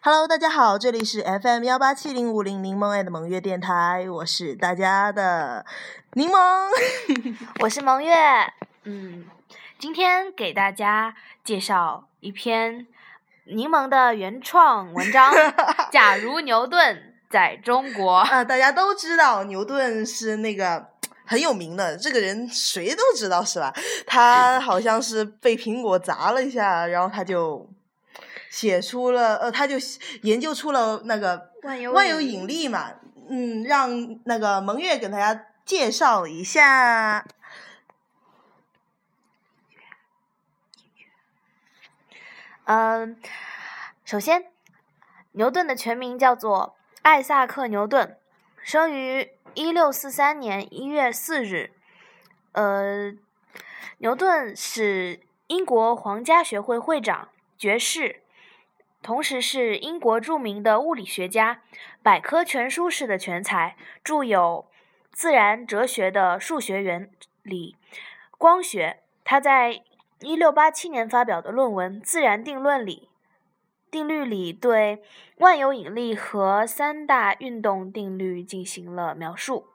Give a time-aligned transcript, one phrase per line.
[0.00, 5.66] Hello，大家好，这里是 FM 幺八七零五零柠檬爱的萌月电台，我是大家的
[6.12, 6.68] 柠檬，
[7.60, 8.14] 我是萌月。
[8.84, 9.26] 嗯，
[9.76, 12.86] 今天给大家介绍一篇
[13.46, 15.34] 柠檬的原创文章
[15.90, 18.20] 《假如牛顿在中国》。
[18.22, 20.86] 啊，大家都知道牛顿是那个
[21.26, 23.74] 很有名的，这个人谁都知道是吧？
[24.06, 27.68] 他好像是被苹果砸了一下，然后他就。
[28.50, 29.76] 写出了呃，他就
[30.22, 32.94] 研究出了那个万有万有引力嘛，
[33.28, 37.26] 嗯，让那个蒙月给大家介绍一下。
[42.64, 43.18] 嗯，
[44.04, 44.46] 首先，
[45.32, 48.18] 牛顿的全名叫做艾萨克·牛顿，
[48.62, 51.72] 生于一六四三年一月四日。
[52.52, 53.12] 呃，
[53.98, 58.22] 牛顿是英国皇家学会会长、爵士。
[59.08, 61.62] 同时是英国著名的物理学家，
[62.02, 63.74] 百科全书式的全才，
[64.04, 64.66] 著有
[65.12, 67.10] 《自然哲学的数学原
[67.42, 67.74] 理》
[68.36, 68.98] 《光学》。
[69.24, 69.82] 他在
[70.20, 73.08] 1687年发表的论文《自然定论里
[73.90, 75.02] 定律》里，对
[75.38, 79.68] 万有引力和三大运动定律进行了描述。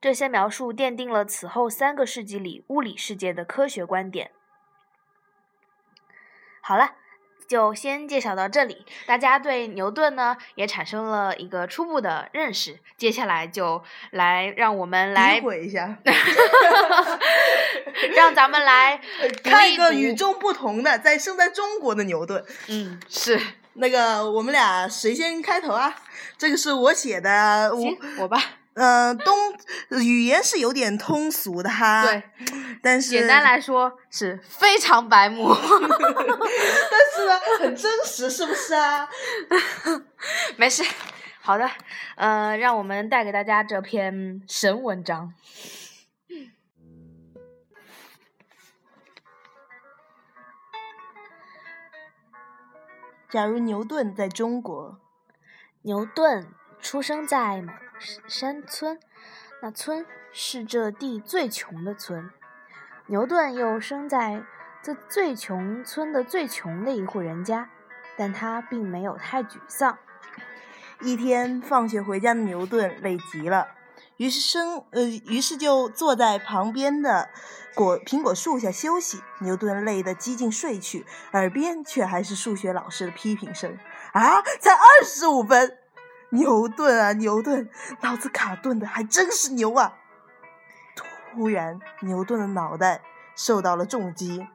[0.00, 4.30] 这些描述奠定了此后三个世纪里物理世界的科学观点。
[6.62, 7.01] 好了。
[7.52, 12.78] 就先介绍到这里，大家对牛顿呢也产生了一个初步的认识。
[12.96, 15.94] 接下来就来让我们来诋毁一下
[18.16, 18.98] 让咱们来
[19.44, 22.42] 看一个与众不同的，在生在中国的牛顿。
[22.68, 23.38] 嗯，是
[23.74, 25.94] 那个我们俩谁先开头啊？
[26.38, 27.84] 这个是我写的，我，
[28.20, 28.42] 我吧。
[28.74, 29.36] 嗯，东
[30.02, 32.22] 语言是有点通俗的哈，对，
[32.82, 39.06] 但是简单来说是非常白目， 但是呢很真实，是不是啊？
[40.56, 40.82] 没事，
[41.42, 41.68] 好的，
[42.16, 45.34] 呃，让我们带给大家这篇神文章。
[53.30, 54.98] 假如牛顿在中国，
[55.82, 56.46] 牛顿
[56.82, 57.72] 出生在某。
[58.26, 58.98] 山村，
[59.62, 62.28] 那村是这地最穷的村。
[63.06, 64.42] 牛顿又生在
[64.82, 67.70] 这最穷村的最穷的一户人家，
[68.16, 69.96] 但他并没有太沮丧。
[71.00, 73.68] 一天放学回家的牛顿累极了，
[74.16, 77.28] 于是生呃，于是就坐在旁边的
[77.76, 79.22] 果苹果树下休息。
[79.42, 83.78] 牛顿累得几近睡去，耳边却还是数学老师的批评声
[84.12, 85.78] ：“啊，才二十五分！”
[86.32, 87.68] 牛顿啊，牛顿，
[88.00, 89.98] 脑子卡顿的还真是牛啊！
[90.96, 93.02] 突然，牛顿的脑袋
[93.36, 94.46] 受到了重击。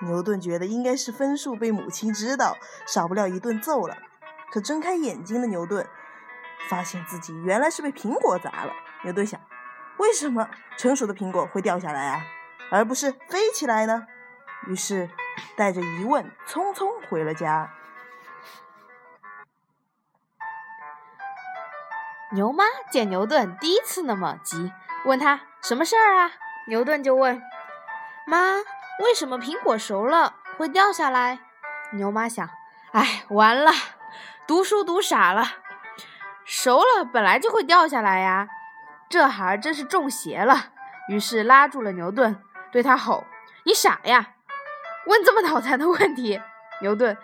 [0.00, 3.98] 牛顿觉得应该是分数被母亲知道，少不了一顿揍了。
[4.50, 5.86] 可睁开眼睛的牛顿，
[6.70, 8.72] 发现自己原来是被苹果砸了。
[9.04, 9.38] 牛顿想：
[9.98, 10.48] 为什么
[10.78, 12.24] 成熟的苹果会掉下来啊，
[12.70, 14.06] 而不是飞起来呢？
[14.68, 15.10] 于是，
[15.54, 17.70] 带着疑问，匆匆回了家。
[22.32, 24.72] 牛妈见牛顿第一次那么急，
[25.04, 26.32] 问他什么事儿啊？
[26.66, 27.40] 牛顿就问
[28.26, 28.56] ：“妈，
[29.04, 31.38] 为什么苹果熟了会掉下来？”
[31.94, 32.50] 牛妈想
[32.90, 33.70] ：“哎，完了，
[34.44, 35.44] 读书读傻了，
[36.44, 38.48] 熟了本来就会掉下来呀，
[39.08, 40.72] 这孩儿真是中邪了。”
[41.08, 42.42] 于是拉住了牛顿，
[42.72, 43.24] 对他吼
[43.62, 44.30] ：“你傻呀，
[45.06, 46.42] 问这么脑残的问题！”
[46.82, 47.16] 牛顿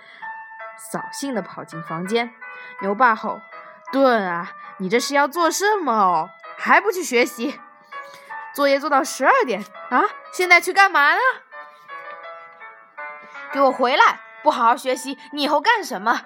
[0.78, 2.32] 扫兴地跑进房间。
[2.80, 3.40] 牛爸吼。
[3.92, 6.30] 顿啊，你这是要做什么哦？
[6.58, 7.60] 还不去学习？
[8.54, 10.02] 作业做到十二点啊？
[10.32, 11.20] 现在去干嘛呢？
[13.52, 14.20] 给我回来！
[14.42, 16.22] 不好好学习，你以后干什么？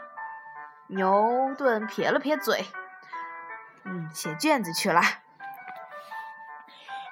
[0.86, 2.66] 牛顿撇了撇嘴，
[3.84, 5.02] 嗯，写卷子去了。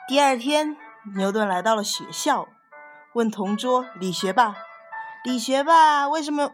[0.07, 0.77] 第二天，
[1.17, 2.47] 牛顿来到了学校，
[3.15, 4.55] 问同桌李学霸
[5.25, 6.53] ：“李学霸，为什么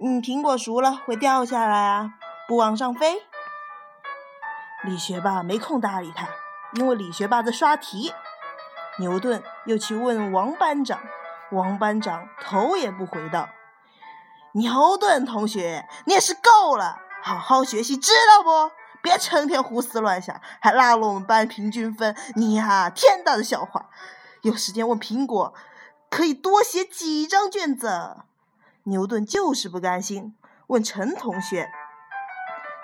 [0.00, 2.14] 嗯苹果熟了会掉下来啊？
[2.48, 3.22] 不往上飞？”
[4.86, 6.28] 李学霸没空搭理他，
[6.74, 8.14] 因为李学霸在刷题。
[9.00, 11.00] 牛顿又去问王班长，
[11.50, 13.48] 王班长头也不回道
[14.54, 18.70] ：“牛顿同学，你也是够了，好好学习，知道不？
[19.02, 23.90] 别成天胡思乱想，还拉了我们班平均分，你呀，天大的笑话！
[24.42, 25.52] 有时间问苹果，
[26.08, 28.18] 可以多写几张卷子。”
[28.84, 30.36] 牛顿就是不甘心，
[30.68, 31.68] 问陈同学。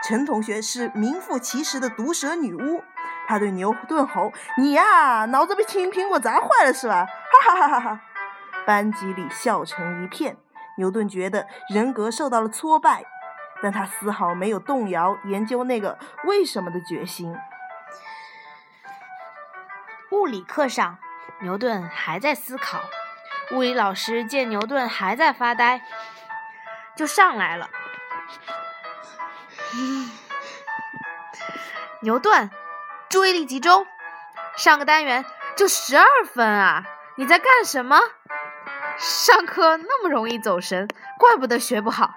[0.02, 2.82] 陈同学是名副其实的毒舌女巫，
[3.26, 7.06] 她对牛顿吼：“你呀，脑子被青苹果砸坏了是吧？”
[7.44, 8.00] 哈哈哈哈哈！
[8.66, 10.36] 班级里笑成一片。
[10.78, 13.04] 牛顿觉得人格受到了挫败，
[13.62, 17.36] 但他丝毫没有动摇研究那个为什么的决心。
[20.10, 20.98] 物理课上，
[21.42, 22.80] 牛顿还在思考。
[23.52, 25.82] 物理老师见牛顿还在发呆，
[26.96, 27.68] 就上来了。
[32.00, 32.50] 牛顿，
[33.08, 33.86] 注意力集中，
[34.56, 35.24] 上个单元
[35.56, 36.84] 就十二分啊！
[37.16, 38.00] 你在干什么？
[38.98, 40.88] 上课那么容易走神，
[41.18, 42.14] 怪不得学不好。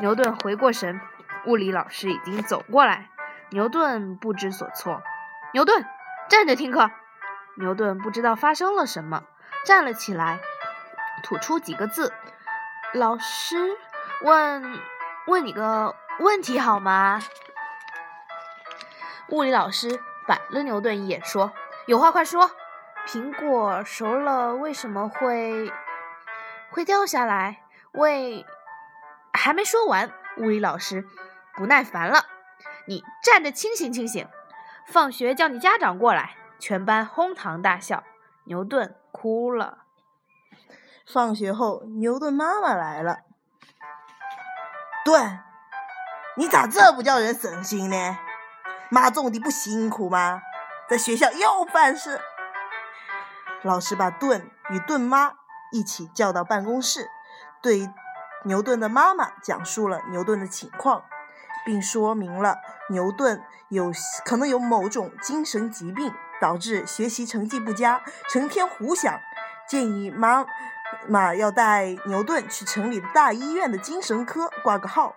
[0.00, 1.00] 牛顿回过神，
[1.46, 3.08] 物理老师已经走过来。
[3.50, 5.02] 牛顿不知所措。
[5.52, 5.86] 牛顿，
[6.28, 6.90] 站着听课。
[7.56, 9.24] 牛顿不知道发生了什么，
[9.64, 10.40] 站了起来，
[11.22, 12.12] 吐出几个字
[12.92, 13.76] ：“老师，
[14.22, 14.78] 问
[15.26, 17.20] 问你个问题好吗？”
[19.30, 21.52] 物理老师白了牛顿一眼，说
[21.86, 22.50] ：“有话快说。
[23.06, 25.72] 苹果熟了为什么会
[26.70, 27.62] 会掉下来？
[27.92, 28.44] 为……
[29.32, 31.06] 还没说完。”物理老师
[31.56, 32.26] 不耐烦了
[32.86, 34.28] ：“你站着清醒清醒！
[34.86, 38.02] 放学叫你家长过来。”全班哄堂大笑，
[38.44, 39.84] 牛顿哭了。
[41.06, 43.20] 放学后，牛顿妈妈来了。
[45.04, 45.38] 顿，
[46.38, 48.16] 你咋这不叫人省心呢？
[48.90, 50.40] 妈种地不辛苦吗？
[50.88, 52.20] 在学校又犯事。
[53.62, 55.32] 老师把顿与顿妈
[55.72, 57.10] 一起叫到办公室，
[57.60, 57.90] 对
[58.44, 61.02] 牛顿的妈妈讲述了牛顿的情况，
[61.66, 62.58] 并说明了
[62.90, 63.92] 牛顿有
[64.24, 66.14] 可能有某种精神疾病。
[66.40, 69.18] 导致学习成绩不佳，成天胡想，
[69.68, 70.46] 建议妈
[71.08, 75.16] 妈要带牛顿去城里的大医院的精神科挂个号。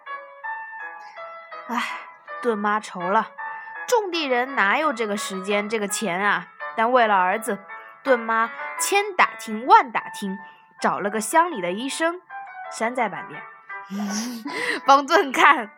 [1.71, 1.81] 唉，
[2.41, 3.29] 顿妈愁了，
[3.88, 6.47] 种地人哪有这个时间、这个钱啊？
[6.75, 7.59] 但为了儿子，
[8.03, 10.38] 顿妈千打听万打听，
[10.81, 12.21] 找了个乡里的医生，
[12.69, 13.38] 山寨版的，
[14.85, 15.71] 帮顿看。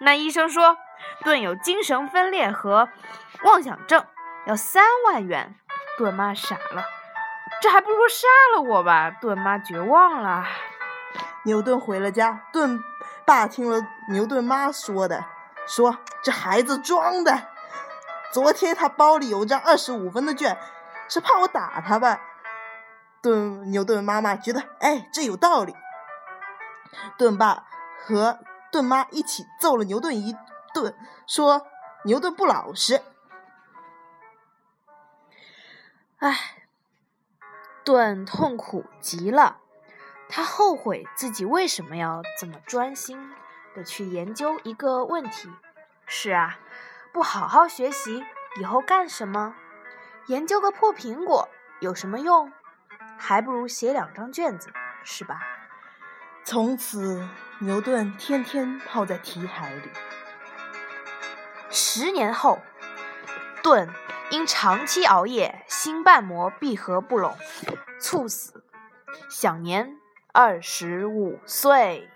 [0.00, 0.76] 那医生说，
[1.24, 2.90] 顿有精神分裂和
[3.44, 4.04] 妄想症。
[4.46, 5.54] 要三万元，
[5.96, 6.84] 顿妈傻了，
[7.62, 9.10] 这还不如杀了我吧！
[9.10, 10.44] 顿妈绝望了。
[11.44, 12.82] 牛顿回了家，顿
[13.26, 15.26] 爸听了牛顿妈说的，
[15.68, 17.46] 说这孩子装的。
[18.32, 20.58] 昨天他包里有张二十五分的卷，
[21.08, 22.20] 是怕我打他吧？
[23.22, 25.76] 顿牛顿妈妈觉得，哎，这有道理。
[27.16, 27.64] 顿爸
[28.00, 28.38] 和
[28.70, 30.36] 顿妈一起揍了牛顿一
[30.74, 30.94] 顿，
[31.26, 31.66] 说
[32.04, 33.02] 牛顿不老实。
[36.18, 36.36] 哎，
[37.84, 39.58] 顿痛苦极了。
[40.28, 43.32] 他后悔自己为什么要这么专心
[43.82, 45.50] 去研究一个问题。
[46.06, 46.58] 是啊，
[47.12, 48.24] 不好好学习，
[48.60, 49.54] 以后干什么？
[50.26, 51.48] 研究个破苹果
[51.80, 52.52] 有什么用？
[53.16, 54.70] 还不如写两张卷子，
[55.04, 55.40] 是吧？
[56.44, 57.28] 从此，
[57.60, 59.90] 牛顿天天泡在题海里。
[61.70, 62.58] 十年后，
[63.62, 63.88] 顿。
[64.30, 67.34] 因长期熬夜，心瓣膜闭合不拢，
[67.98, 68.62] 猝死，
[69.30, 69.96] 享年
[70.34, 72.10] 二十五岁。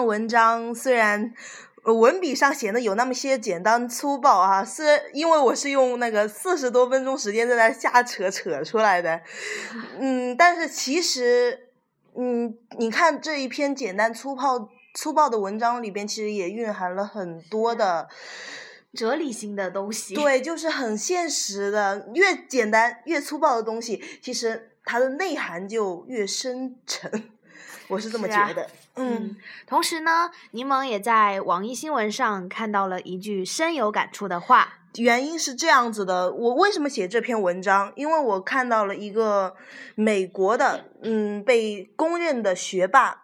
[0.00, 1.32] 篇文章虽然。
[1.82, 4.82] 文笔上显得有那么些简单粗暴啊，是
[5.14, 9.18] 因为我是用那个四十多分钟时间在那瞎扯扯出来的，
[9.98, 11.70] 嗯，但是其实，
[12.14, 18.06] 嗯，你看这一篇简单粗暴粗暴的文章里边，其实也蕴含了很多的
[18.92, 20.14] 哲理性的东西。
[20.22, 27.30] 对，就是很现实的，越简单越粗暴的东西，其实它的内涵就越深沉。
[27.88, 29.36] 我是这么觉得，嗯。
[29.66, 34.74] 同时呢，柠檬也在网易新闻上看到了一句深有感触的话。
[34.96, 37.92] 原因是这样子的，我为什么写这篇文章？
[37.94, 39.54] 因为我看到了一个
[39.94, 43.22] 美国的，嗯，被公认的学霸，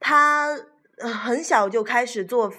[0.00, 0.56] 他
[0.98, 2.50] 很小就开始做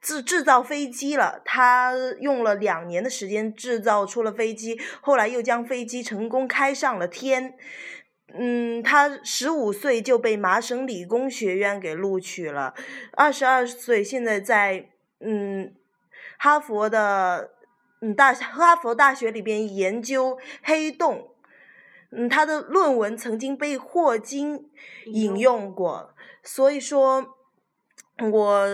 [0.00, 1.42] 制制造飞机了。
[1.44, 7.54] 他用了两年的时间制造出了飞机，后来又将飞机成功开上了天。
[8.34, 12.74] 嗯，他十五岁就被麻省理工学院给录取了，
[13.12, 14.88] 二十二岁现在在
[15.20, 15.74] 嗯
[16.38, 17.50] 哈佛的
[18.00, 21.34] 嗯大哈佛大学里边研究黑洞，
[22.10, 24.70] 嗯，他的论文曾经被霍金
[25.06, 27.36] 引用过，所以说，
[28.18, 28.66] 我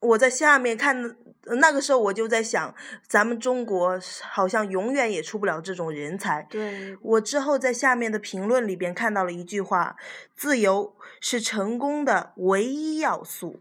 [0.00, 1.16] 我在下面看，
[1.54, 2.74] 那个时候我就在想，
[3.06, 6.46] 咱们中国好像永远也出不了这种人才。
[6.50, 9.96] 对，我之后在下面的评论里边看到了一句话
[10.36, 13.60] ：“自由是成功的唯一要素。”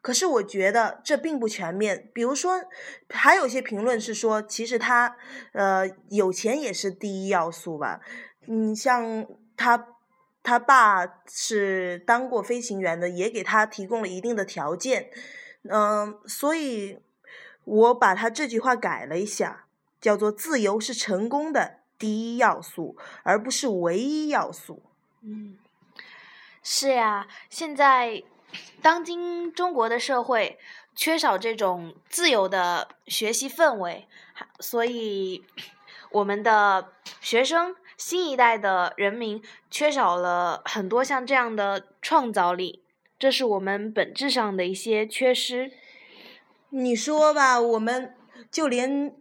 [0.00, 2.08] 可是我觉得这并不全面。
[2.12, 2.60] 比如说，
[3.08, 5.16] 还有些评论是说，其实他，
[5.52, 8.00] 呃，有钱也是第一要素吧。
[8.46, 9.26] 嗯，像
[9.56, 9.88] 他。
[10.46, 15.08] 他爸是当过飞行员的，也给他提供了一定的条件，
[15.70, 16.98] 嗯，所以
[17.64, 19.66] 我把他这句话改了一下，
[20.00, 24.82] 叫做“自由是成功的第一要素，而不是唯一要素”。
[25.22, 25.58] 嗯，
[26.62, 28.22] 是呀，现在
[28.82, 30.58] 当今中国的社会
[30.94, 34.06] 缺少这种自由的学习氛围，
[34.60, 35.44] 所以
[36.10, 37.76] 我们的学生。
[37.96, 39.40] 新一代的人民
[39.70, 42.82] 缺少了很多像这样的创造力，
[43.20, 45.70] 这是我们本质上的一些缺失。
[46.76, 48.14] 你说吧，我们
[48.50, 49.14] 就连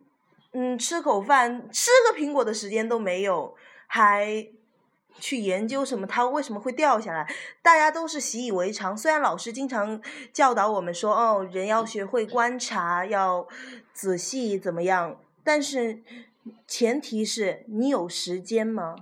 [0.53, 3.55] 嗯吃口饭、吃个苹果的时间都没有，
[3.85, 4.47] 还
[5.19, 7.31] 去研究什么它为什么会掉下来？
[7.61, 8.97] 大家都是习以为常。
[8.97, 13.47] 虽然老师经常教导我们说，哦，人要学会观察，要
[13.93, 16.03] 仔细怎么样，但是。
[16.67, 18.95] 前提是你有时间吗？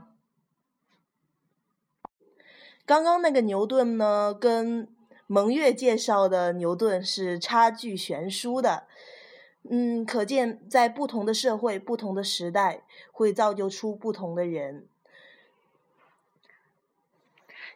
[2.86, 4.88] 刚刚那个牛顿呢，跟
[5.32, 8.86] 蒙月介绍的牛顿是差距悬殊的。
[9.70, 12.82] 嗯，可见在不同的社会、不同的时代，
[13.14, 14.86] 会造就出不同的人。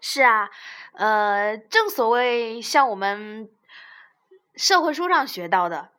[0.01, 0.49] 是啊，
[0.91, 3.49] 呃，正所谓像我们
[4.57, 5.91] 社会书上学到的。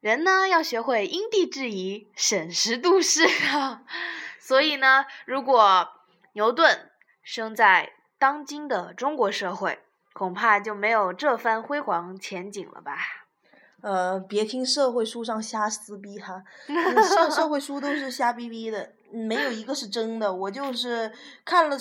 [0.00, 3.82] 人呢要学会因地制宜、审时度势啊！
[4.40, 5.90] 所以呢，如果
[6.32, 6.90] 牛顿
[7.22, 9.80] 生在当今的中国社会，
[10.18, 12.98] 恐怕就没有这番辉煌前景了吧？
[13.82, 18.90] 呃，别听社会书上瞎撕逼哈，社社会书都是瞎逼逼的。
[19.12, 21.12] 没有一个是真的，我就是
[21.44, 21.76] 看了，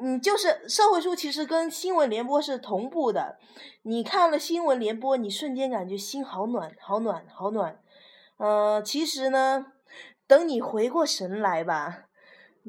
[0.00, 3.36] 嗯，就是社会书其实跟新闻联播是同步的。
[3.82, 7.78] 你看了新闻联播，你瞬间感觉心好暖，好暖，好暖。
[8.38, 9.66] 呃，其实呢，
[10.26, 12.04] 等你回过神来吧，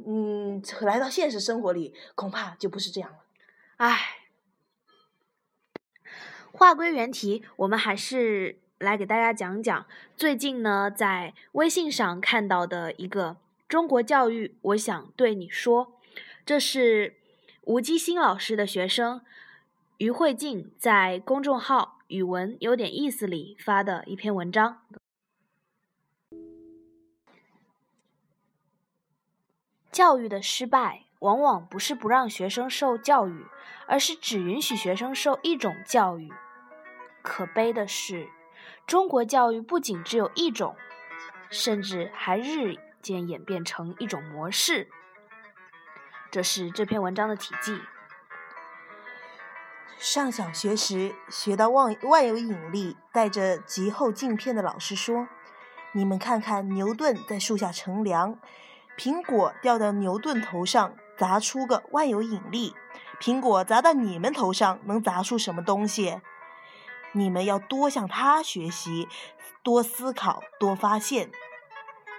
[0.06, 3.20] 嗯，来到现实生活里，恐怕就不是这样了。
[3.78, 3.98] 唉，
[6.58, 9.86] 话归原题，我们还是来给大家讲讲
[10.16, 13.36] 最近呢，在微信上看到的一个。
[13.68, 16.00] 中国教育，我想对你说，
[16.46, 17.16] 这是
[17.64, 19.22] 吴基新老师的学生
[19.98, 24.82] 于慧静在公众号“语文有点意思”里发的一篇文章。
[29.92, 33.46] 教育的失败，往往不是不让学生受教育，
[33.88, 36.32] 而是只允许学生受一种教育。
[37.25, 38.29] 可悲的是，
[38.88, 40.75] 中国教育不仅只有一种，
[41.50, 42.77] 甚至还日。
[43.05, 44.89] 渐演变成一种模式，
[46.32, 47.79] 这是这篇文章的体记。
[50.00, 55.27] 上小学时学到万万有引力，带着极厚镜片的老师说
[55.94, 58.39] ：“你们看看牛顿在树下乘凉，
[58.98, 62.74] 苹果掉到牛顿头上砸出个万有引力，
[63.22, 66.20] 苹果砸到你们头上能砸出什么东西？
[67.16, 69.08] 你们要多向他学习，
[69.64, 71.32] 多思考，多发现。”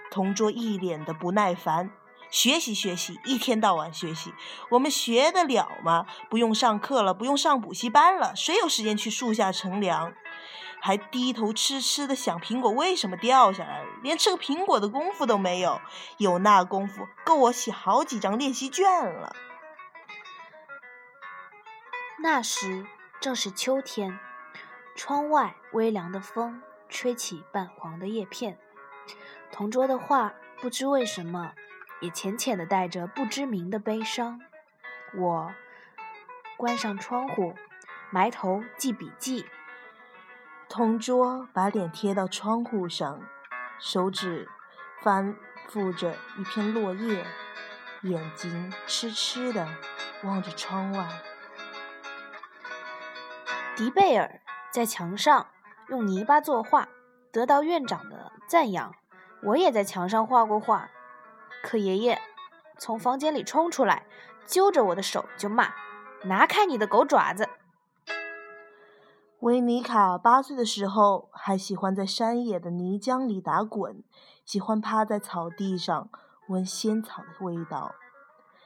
[0.09, 1.91] 同桌一脸的不耐烦，
[2.31, 4.33] 学习学习，一天到晚学习，
[4.71, 6.07] 我们学得了吗？
[6.29, 10.13] 不用上课了，不用上补习班了，谁有时间去树下乘凉？
[10.79, 15.81] 还低头痴痴的想苹果为什么掉下来了，连吃个苹果的功夫都没有，
[16.17, 19.35] 有那功夫够我写好几张练习卷了。
[22.19, 22.85] 那时
[23.19, 24.17] 正是秋天，
[24.97, 28.57] 窗外微凉的风吹起半黄的叶片。
[29.51, 31.53] 同桌的话，不知为什么，
[32.01, 34.41] 也浅浅的带着不知名的悲伤。
[35.13, 35.53] 我
[36.57, 37.53] 关上窗户，
[38.09, 39.45] 埋头记笔记。
[40.67, 43.21] 同桌把脸贴到窗户上，
[43.79, 44.49] 手指
[45.03, 45.35] 翻
[45.69, 47.23] 覆着一片落叶，
[48.01, 49.67] 眼睛痴痴的
[50.23, 51.07] 望着窗外。
[53.75, 54.41] 迪贝尔
[54.77, 55.47] 在墙上
[55.87, 56.87] 用泥巴作画，
[57.31, 58.93] 得到院长的赞扬。
[59.41, 60.91] 我也在墙上画过画，
[61.63, 62.21] 可爷爷
[62.77, 64.05] 从房间里冲出来，
[64.45, 65.73] 揪着我的手就骂
[66.25, 67.49] ：“拿开你的狗爪子！”
[69.41, 74.03] 维尼卡八岁的时候还喜欢在山野的泥浆里打滚，
[74.45, 76.07] 喜欢趴在草地上
[76.49, 77.95] 闻仙草的味道。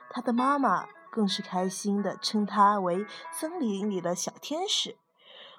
[0.09, 4.97] 他的妈妈更是开心的称他为森林里的小天使。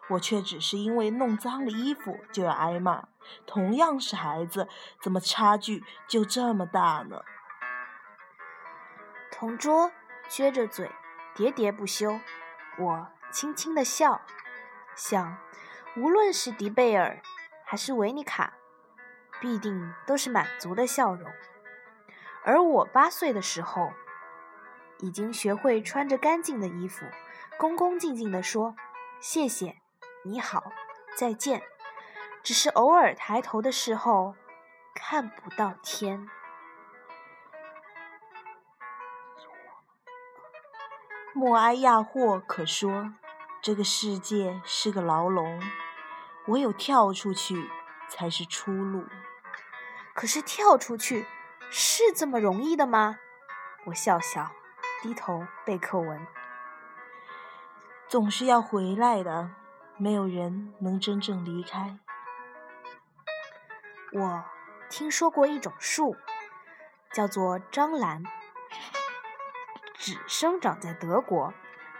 [0.08, 3.08] 我却只是因为弄脏了衣服就要挨骂。
[3.46, 4.68] 同样是孩子，
[5.00, 7.22] 怎么差距就这么大呢？
[9.30, 9.92] 同桌
[10.28, 10.90] 撅着嘴，
[11.36, 12.20] 喋喋不休。
[12.78, 14.22] 我轻轻的笑，
[14.94, 15.38] 想，
[15.96, 17.20] 无论是迪贝尔
[17.64, 18.54] 还是维尼卡，
[19.40, 21.30] 必定都是满足的笑容。
[22.44, 23.92] 而我八岁的时候，
[24.98, 27.06] 已经学会穿着干净的衣服，
[27.56, 28.74] 恭恭敬敬地说
[29.20, 29.81] ：“谢谢，
[30.24, 30.72] 你好，
[31.16, 31.62] 再见。”
[32.42, 34.34] 只是偶尔抬头的时候，
[34.94, 36.28] 看不到天。
[41.32, 43.14] 默哀亚霍可说
[43.62, 45.60] ：“这个世界是个牢笼，
[46.48, 47.70] 唯有跳出去
[48.08, 49.06] 才是出路。”
[50.14, 51.24] 可是跳出去
[51.70, 53.18] 是这么容易的吗？
[53.86, 54.50] 我笑笑，
[55.00, 56.26] 低头背课文。
[58.08, 59.50] 总是要回来的，
[60.02, 61.96] 没有人能真正离开。
[64.12, 64.44] 我
[64.90, 66.16] 听说过一种树，
[67.12, 68.24] 叫做樟兰，
[69.94, 71.54] 只生长在德国。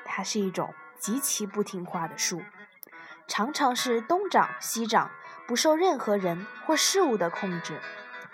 [0.04, 2.42] 它是一种极其不听话的树，
[3.28, 5.12] 常常是东长西长，
[5.46, 7.80] 不受任何人或事物的控制。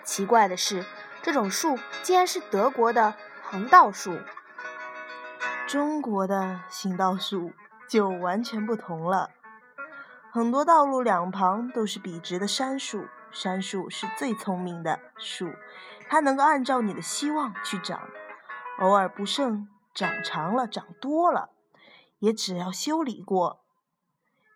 [0.03, 0.83] 奇怪的是，
[1.21, 4.19] 这种树竟然是德国的横道树。
[5.67, 7.53] 中国的行道树
[7.87, 9.29] 就完全不同了，
[10.31, 13.07] 很多道路两旁都是笔直的杉树。
[13.31, 15.53] 杉树是最聪明的树，
[16.09, 18.09] 它能够按照你的希望去长，
[18.79, 21.51] 偶尔不慎长长了、长多了，
[22.17, 23.61] 也只要修理过，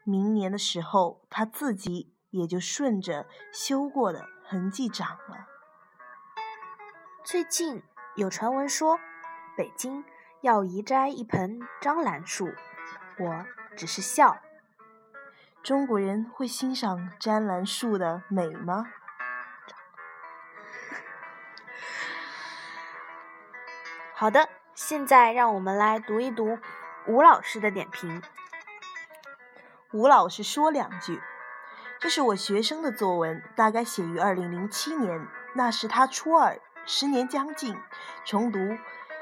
[0.04, 5.46] 明年的时候它自己也就顺着修过的痕迹长了。
[7.24, 7.84] 最近
[8.16, 9.00] 有传闻说，
[9.56, 10.04] 北京
[10.42, 12.48] 要移栽一盆樟兰树，
[13.20, 13.46] 我
[13.78, 14.38] 只是笑。
[15.64, 18.84] 中国人会欣赏詹兰树的美吗？
[24.14, 26.60] 好的，现在让我们来读一读
[27.08, 28.22] 吴老师的点评。
[29.94, 31.22] 吴老师说两句
[31.98, 37.80] ：“这是我学生的作文，大概写于二零零七年，那时他初二，十年将近，
[38.26, 38.60] 重读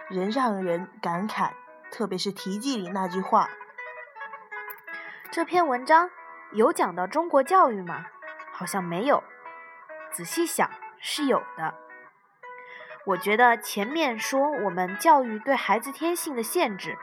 [0.09, 1.51] 仍让人感慨，
[1.91, 3.47] 特别是题记里那句话。”
[5.29, 6.09] 这篇文章。
[6.53, 8.05] 有讲到中国教育吗？
[8.51, 9.23] 好像没有。
[10.11, 11.73] 仔细想是有的。
[13.05, 16.97] 我觉得前面说我们教育对孩子天性的限制，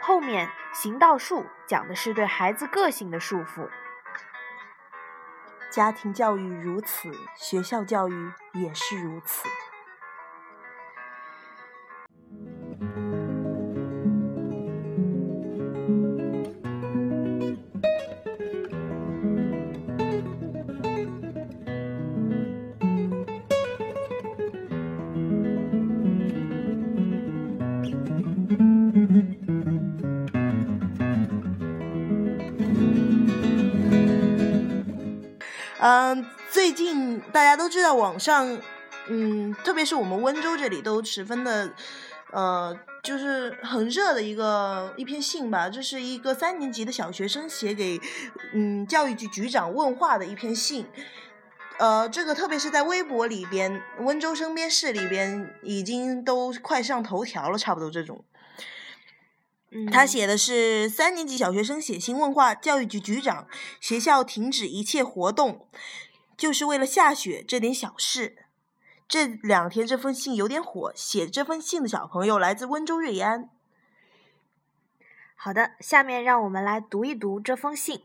[0.00, 3.68] 后面行道术讲的是对孩子个性的束缚。
[5.70, 9.48] 家庭教育如此，学校教育也是如此。
[35.78, 38.58] 嗯，最近大家都知道网上，
[39.08, 41.70] 嗯，特别是我们温州这里都十分的，
[42.32, 45.68] 呃，就是很热的一个一篇信吧。
[45.68, 48.00] 这是一个三年级的小学生写给
[48.54, 50.86] 嗯教育局局长问话的一篇信。
[51.78, 58.24] 呃，这个特别是在微博里边，温州身边市里边已经都快上头条了，差不多这种。
[59.92, 63.48] 他写的是三年级小学生写信问话，教育局局长，
[63.80, 65.68] 学校停止一切活动，
[66.36, 68.36] 就是为了下雪这点小事。
[69.08, 73.50] 这两天这封信有点火，写这封信的小朋友来自温州瑞安。
[75.34, 78.02] 好的，下面让我们来读一读这封信。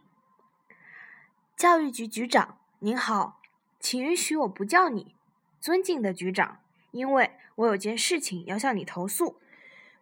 [1.56, 3.40] 教育局局长您好，
[3.80, 5.16] 请允许我不叫你
[5.60, 6.60] 尊敬的局长，
[6.92, 9.40] 因为我有件事情要向你投诉。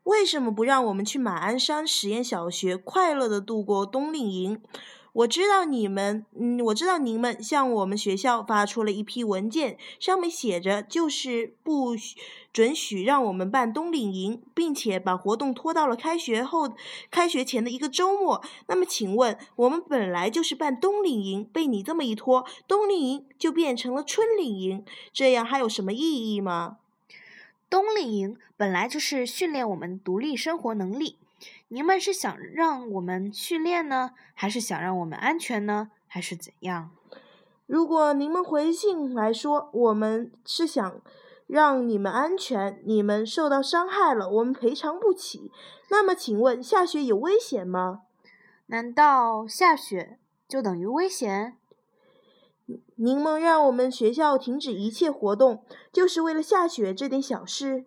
[0.09, 4.59] 为什么不让我们去马鞍山实验小学快乐的度过冬令营？
[5.13, 11.95] 我知道你们，嗯，我知道你们向我们学校发出了一批文件，上面写着就是不
[12.51, 16.73] 准许让我们办冬令营，并且把活动拖到了开学后、
[17.11, 18.41] 开学前的一个周末。
[18.67, 26.77] 那么，请问，我们本来就是办冬令营，被你这么一拖，冬令营就变成了春令营，这样还有什么意义吗？
[27.69, 31.17] 冬令营本来就是训练我们独立生活能力，
[31.67, 36.89] 你们是想让我们训练呢，还是想让我们安全呢，还是怎样？
[37.67, 41.01] 如果您们回信来说，我们是想
[41.45, 45.51] 让你们安全，你们受到伤害了，我们赔偿不起，
[45.89, 48.01] 那么请问下雪有危险吗？
[48.65, 51.55] 难道下雪就等于危险？
[52.95, 57.85] 柠檬让我们学校停止一切活动，就是为了下雪这点小事。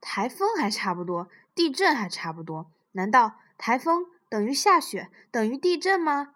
[0.00, 6.34] 台风还差不多，地震还差不多，难道台风等于下雪等于地震吗？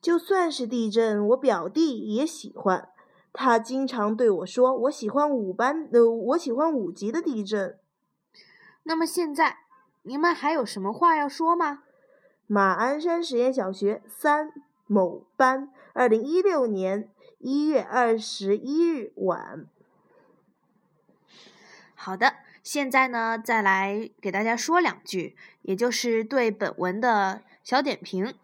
[0.00, 2.88] 就算是地震，我表弟也喜欢。
[3.32, 7.78] 他经常对我说：“我喜欢五班，呃，我喜欢五级的地震。”
[8.84, 9.58] 那么现在，
[10.02, 11.82] 你们还有什么话要说吗？
[12.46, 14.52] 马鞍山实验小学三
[14.86, 19.66] 某班，二零一六年一月二十一日晚。
[21.94, 28.34] 好的，现在呢，再来给大家说两句，也就是对本文的小点评。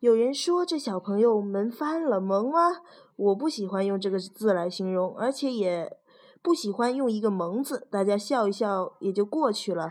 [0.00, 2.82] 有人说这小朋友萌翻了，萌啊！
[3.16, 5.96] 我不喜欢用这个字来形容，而且也
[6.40, 9.90] 不喜欢用一个“萌”字，大家笑一笑也就过去了。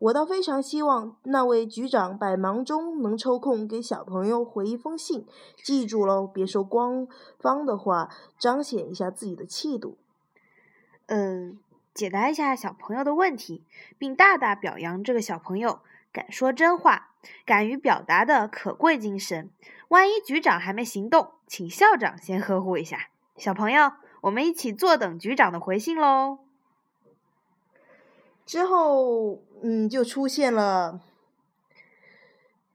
[0.00, 5.26] 我倒非常希望那位局长百忙中能抽空给小朋友回一封信，
[5.64, 7.06] 记住喽，别说官
[7.38, 8.08] 方的话，
[8.38, 9.98] 彰显一下自己的气度。
[11.06, 11.58] 嗯，
[11.92, 13.64] 解答一下小朋友的问题，
[13.98, 15.80] 并大大表扬这个小朋友。
[16.10, 17.10] 敢说真话、
[17.44, 19.50] 敢于表达的可贵精神。
[19.88, 23.08] 万一局长还没行动，请校长先呵护一下。
[23.36, 26.38] 小朋友，我们一起坐等局长的回信喽。
[28.48, 31.02] 之后，嗯，就出现了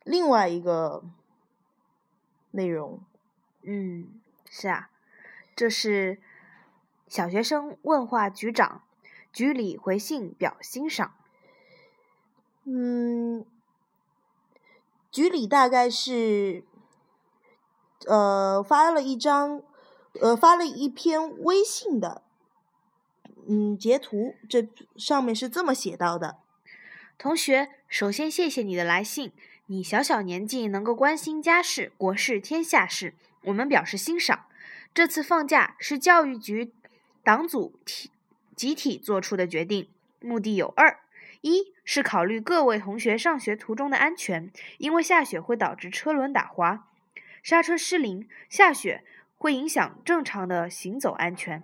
[0.04, 1.04] 另外一个
[2.52, 3.02] 内容。
[3.64, 4.92] 嗯，是啊，
[5.56, 6.20] 这是
[7.08, 8.84] 小学生问话局长，
[9.32, 11.16] 局里回信表欣赏。
[12.66, 13.44] 嗯，
[15.10, 16.64] 局里大概是，
[18.06, 19.64] 呃，发了一张，
[20.22, 22.22] 呃，发了一篇微信的，
[23.47, 26.38] 嗯，截图，这上面是这么写到的：
[27.17, 29.32] 同学，首先谢谢你的来信，
[29.67, 34.45] 你小小年纪能够关心家事、国事、天下事，我们表示欣赏。
[34.93, 36.71] 这次放假是教育局
[37.23, 38.12] 党组体
[38.56, 40.99] 集体做出的决定，目的有二。
[41.41, 46.88] 一是考虑各位同学上学途中的安全，因为下雪会导致车轮打滑、
[47.41, 49.03] 刹车失灵，下雪
[49.38, 51.62] 会影响正常的行走安全。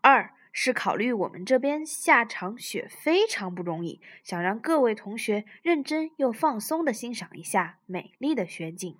[0.00, 8.94] 二是考虑我们这边下场雪非常不容易，想让各位同学认真又放松的欣赏一下美丽的雪景。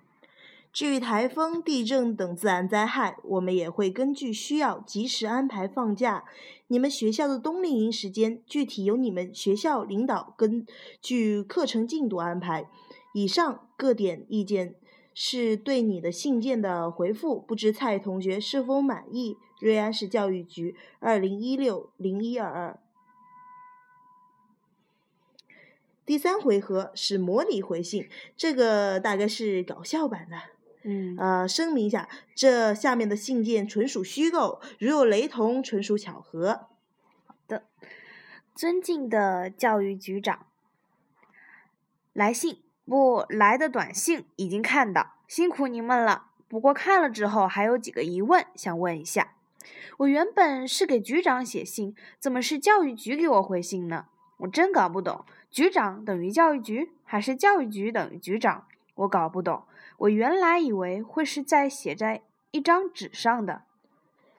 [0.73, 6.25] 至于台风、地震等自然灾害，我们也会根据需要及时安排放假。
[6.65, 10.65] 你们学校的冬令营时间具体由你们学校领导根
[10.99, 12.67] 据课程进度安排。
[13.13, 14.73] 以上各点意见
[15.13, 19.37] 是对你的信件的回复，不知蔡同学是否满意？
[19.59, 22.79] 瑞安市教育局，二零一六零一二二。
[26.05, 30.37] 第三回合是模拟回信，这个大概是搞笑版的。
[30.83, 36.67] 嗯，呃，声明一下，这下面的信件纯属虚构，如有雷同，纯属巧合。
[37.25, 37.63] 好的，
[38.53, 40.47] 尊敬的教育局长，
[42.11, 46.27] 来信不来的短信已经看到，辛苦您们了。
[46.47, 49.33] 不过看了之后还有几个疑问想问一下。
[49.99, 54.07] 我原本是给局长写信，怎么是教育局给我回信呢？
[54.37, 58.65] 我真搞不懂，局长等于教育局，还是教育局等于局长？
[58.95, 59.63] 我搞不懂。
[59.99, 63.63] 我原来以为会是在写在一张纸上的。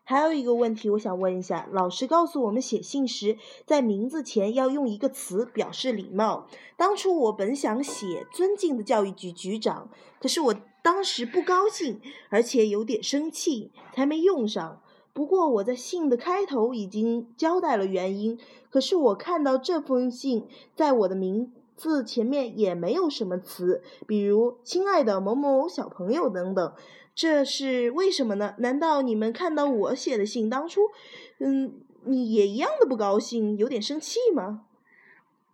[0.05, 6.47] 还有一个问题，我想问一下，老师告诉我们写信时在名字前要用一个词表示礼貌。
[6.77, 9.89] 当初我本想写“尊敬的教育局局长”，
[10.21, 14.83] 可是我当时不高兴，而且有点生气，才没用上。
[15.15, 18.39] 不过我在信的开头已经交代了原因。
[18.69, 21.53] 可是我看到这封信，在我的名。
[21.77, 26.73] 字前面也没有什么词，比如“亲爱的某某某小朋友”等等，
[27.15, 28.55] 这是为什么呢？
[28.59, 30.91] 难道你们看到我写的信当初，
[31.39, 34.65] 嗯，你也一样的不高兴，有点生气吗？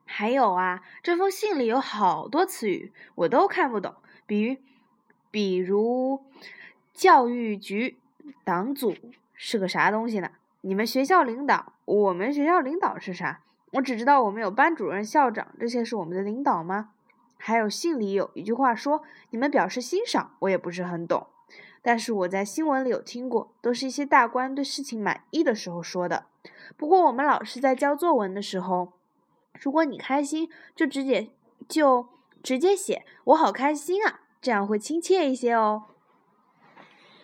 [0.07, 3.94] 还有啊，这封信里有好多词语我都看不懂，
[4.27, 4.57] 比如，
[5.31, 6.20] 比如
[6.92, 7.99] 教育局
[8.42, 8.94] 党组
[9.35, 10.31] 是个啥东西呢？
[10.62, 13.42] 你们学校领导，我们学校领导是啥？
[13.73, 16.90] 我只知道我们有班主任、校长，这些是我们的领导吗？
[17.37, 21.29] 还有信里有一句话说：“你们表示欣赏。”我也不是很懂，
[21.83, 26.27] 但是我在新闻里有听过，都是一些大官对事情满意的时候说的。
[26.77, 28.93] 不过我们老师在教作文的时候，
[29.61, 31.31] 如果你开心，就直接
[31.69, 32.07] 就
[32.43, 35.85] 直接写“我好开心啊”，这样会亲切一些哦。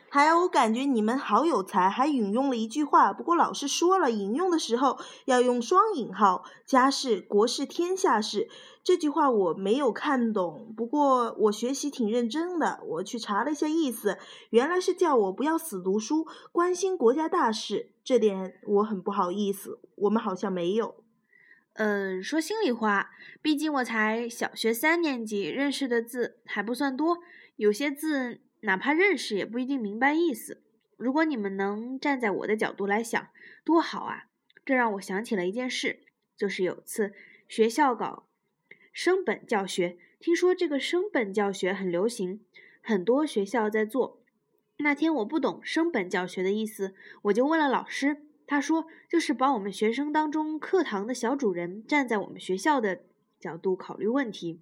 [0.09, 3.12] 还有，我感觉你们好有才，还引用了一句话。
[3.12, 6.45] 不过老师说了，引用的时候要用双引号。
[6.64, 8.49] 家事国事天下事，
[8.83, 10.73] 这句话我没有看懂。
[10.77, 14.16] 不过我学习挺认真的，我去查了一下意思，
[14.51, 17.90] 原来是叫我不要死读书，关心国家大事。
[18.03, 20.95] 这点我很不好意思，我们好像没有。
[21.75, 23.11] 嗯，说心里话，
[23.42, 27.19] 毕竟我才小学三年级，认识的字还不算多，
[27.57, 28.40] 有些字。
[28.66, 30.61] 哪怕认识也不一定明白意思。
[30.96, 33.29] 如果你们能站在我的角度来想，
[33.64, 34.24] 多好啊！
[34.64, 36.00] 这让我想起了一件事，
[36.37, 37.14] 就是有次
[37.46, 38.26] 学校搞
[38.92, 42.44] 升本教学，听说这个升本教学很流行，
[42.83, 44.20] 很多学校在做。
[44.79, 53.02] 那天我不懂升本教学的意思，我就问了老师，他说就是把我们学生当中课堂的小主人站在我们学校的
[53.38, 54.61] 角度考虑问题。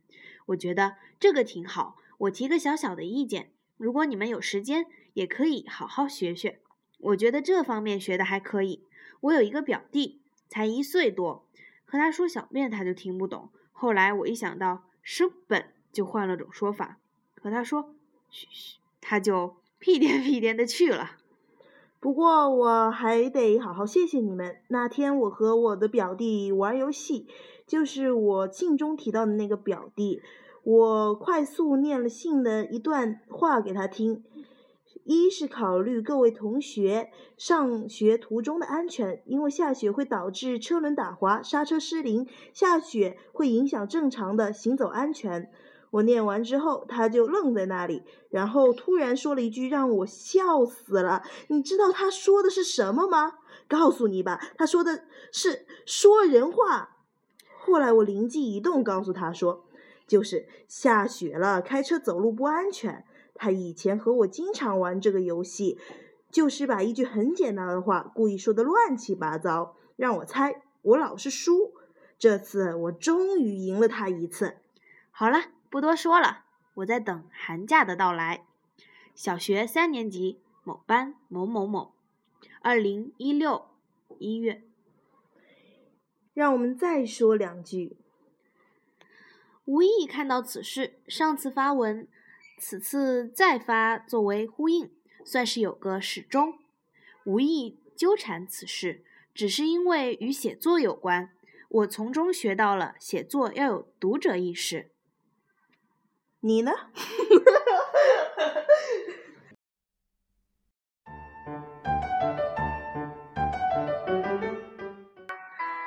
[0.48, 3.53] 我觉得这个挺好，我提个小小的意见。
[3.76, 6.60] 如果你们有时间，也可以好好学学。
[6.98, 8.82] 我觉得这方面学的还可以。
[9.20, 11.44] 我有一个表弟，才一岁多，
[11.84, 13.50] 和他说小便他就听不懂。
[13.72, 16.98] 后来我一想到升本，就换了种说法，
[17.40, 17.94] 和他说
[18.30, 21.16] 嘘嘘，他就 屁颠屁颠的去了。
[22.00, 24.60] 不过我还得好好谢谢你们。
[24.68, 27.26] 那天我和我的表弟玩游戏，
[27.66, 30.22] 就是我信中提到的那个表弟。
[30.64, 34.24] 我快速念了信的一段话给他听：
[35.05, 45.50] 一是考虑各位同学上学途中的安全，因为下雪会导致车轮打滑、刹车失灵，下雪会影响正常的行走安全。
[45.90, 51.22] 我念完之后，他就愣在那里，然后突然说了一句让我笑死了。
[51.48, 53.35] 你知道他说的是什么吗？
[53.68, 56.96] 告诉你吧，他说的是说人话。
[57.59, 59.63] 后来我灵机一动，告诉他说。
[60.06, 63.04] 就是下雪了，开车走路不安全。
[63.34, 65.78] 他以前和我经常玩这个游戏，
[66.30, 70.62] 就是把一句很简单的话故意说的乱七八糟，让我猜。
[70.82, 71.72] 我老是输，
[72.18, 74.58] 这次我终于赢了他一次。
[75.10, 75.38] 好了，
[75.70, 78.44] 不多说了，我在等寒假的到来。
[79.14, 81.94] 小学三年级某班某某某，
[82.60, 83.66] 二零一六
[84.18, 84.62] 一月。
[86.34, 87.96] 让我们再说两句。
[89.64, 92.07] 无意看到此事，上次发文，
[92.59, 94.90] 此次再发作为呼应，
[95.24, 96.59] 算是有个始终。
[97.24, 99.03] 无意纠缠此事，
[99.35, 101.31] 只是因为与写作有关，
[101.70, 104.90] 我从中学到了写作要有读者意识。
[106.40, 106.72] 你呢？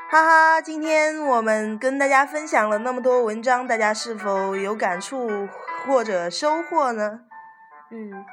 [0.09, 5.49] 哈哈，今天我们跟大家分享了那么多文章，大家是否有感触
[5.85, 7.19] 或者收获呢？
[7.91, 8.25] 嗯，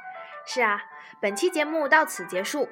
[0.45, 0.81] 是啊，
[1.19, 2.69] 本期节目到此结束。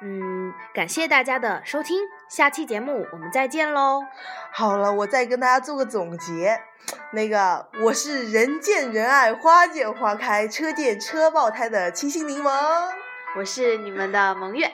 [0.00, 4.06] 嗯，感谢大家的收听，下期节目我们再见喽。
[4.50, 6.62] 好了，我再跟大家做个总结。
[7.12, 12.50] 那个，我是人见人爱、花见花开、车见车爆胎的清新柠檬。
[13.36, 14.72] 我是你们的蒙月。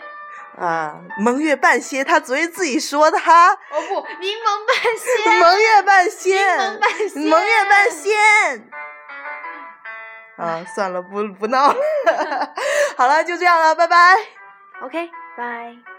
[0.59, 3.51] 啊，蒙月半仙，他昨天自己说的哈。
[3.51, 5.41] 哦不，柠檬半仙。
[5.41, 6.59] 蒙月半仙。
[6.59, 7.23] 柠檬半仙。
[7.23, 8.71] 蒙月半仙。
[10.37, 11.77] 啊，算了，不不闹了。
[12.97, 14.17] 好了，就这样了，拜拜。
[14.83, 15.94] OK，拜。